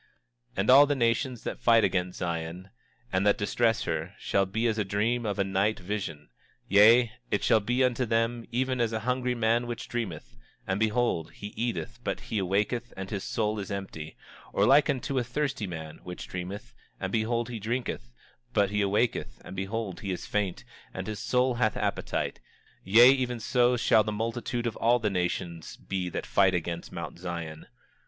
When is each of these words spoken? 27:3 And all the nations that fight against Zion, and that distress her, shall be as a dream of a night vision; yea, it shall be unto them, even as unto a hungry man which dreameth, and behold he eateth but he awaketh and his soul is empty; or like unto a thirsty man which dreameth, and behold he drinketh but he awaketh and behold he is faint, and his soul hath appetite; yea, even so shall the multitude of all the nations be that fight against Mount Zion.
27:3 0.53 0.57
And 0.57 0.69
all 0.71 0.87
the 0.87 0.95
nations 0.95 1.43
that 1.43 1.59
fight 1.59 1.83
against 1.83 2.17
Zion, 2.17 2.71
and 3.13 3.23
that 3.27 3.37
distress 3.37 3.83
her, 3.83 4.15
shall 4.17 4.47
be 4.47 4.65
as 4.65 4.79
a 4.79 4.83
dream 4.83 5.27
of 5.27 5.37
a 5.37 5.43
night 5.43 5.79
vision; 5.79 6.29
yea, 6.67 7.11
it 7.29 7.43
shall 7.43 7.59
be 7.59 7.83
unto 7.83 8.07
them, 8.07 8.43
even 8.51 8.81
as 8.81 8.93
unto 8.93 9.03
a 9.03 9.05
hungry 9.05 9.35
man 9.35 9.67
which 9.67 9.87
dreameth, 9.87 10.37
and 10.65 10.79
behold 10.79 11.33
he 11.33 11.53
eateth 11.55 11.99
but 12.03 12.19
he 12.21 12.39
awaketh 12.39 12.91
and 12.97 13.11
his 13.11 13.23
soul 13.23 13.59
is 13.59 13.69
empty; 13.69 14.17
or 14.53 14.65
like 14.65 14.89
unto 14.89 15.19
a 15.19 15.23
thirsty 15.23 15.67
man 15.67 15.99
which 16.01 16.27
dreameth, 16.27 16.73
and 16.99 17.11
behold 17.11 17.49
he 17.49 17.59
drinketh 17.59 18.11
but 18.53 18.71
he 18.71 18.81
awaketh 18.81 19.39
and 19.45 19.55
behold 19.55 19.99
he 19.99 20.09
is 20.11 20.25
faint, 20.25 20.63
and 20.95 21.05
his 21.05 21.19
soul 21.19 21.53
hath 21.53 21.77
appetite; 21.77 22.39
yea, 22.83 23.11
even 23.11 23.39
so 23.39 23.77
shall 23.77 24.03
the 24.03 24.11
multitude 24.11 24.65
of 24.65 24.75
all 24.77 24.97
the 24.97 25.11
nations 25.11 25.77
be 25.77 26.09
that 26.09 26.25
fight 26.25 26.55
against 26.55 26.91
Mount 26.91 27.19
Zion. 27.19 27.67